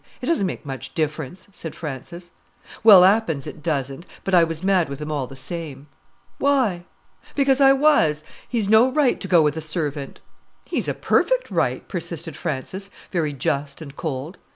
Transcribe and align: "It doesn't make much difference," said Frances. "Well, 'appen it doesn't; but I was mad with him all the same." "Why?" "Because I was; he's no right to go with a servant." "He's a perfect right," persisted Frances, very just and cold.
"It 0.19 0.25
doesn't 0.25 0.47
make 0.47 0.65
much 0.65 0.95
difference," 0.95 1.47
said 1.51 1.75
Frances. 1.75 2.31
"Well, 2.83 3.05
'appen 3.05 3.37
it 3.45 3.61
doesn't; 3.61 4.07
but 4.23 4.33
I 4.33 4.43
was 4.43 4.63
mad 4.63 4.89
with 4.89 4.99
him 4.99 5.11
all 5.11 5.27
the 5.27 5.35
same." 5.35 5.85
"Why?" 6.39 6.85
"Because 7.35 7.61
I 7.61 7.73
was; 7.73 8.23
he's 8.49 8.67
no 8.67 8.91
right 8.91 9.21
to 9.21 9.27
go 9.27 9.43
with 9.43 9.57
a 9.57 9.61
servant." 9.61 10.19
"He's 10.65 10.87
a 10.87 10.95
perfect 10.95 11.51
right," 11.51 11.87
persisted 11.87 12.35
Frances, 12.35 12.89
very 13.11 13.31
just 13.31 13.79
and 13.79 13.95
cold. 13.95 14.39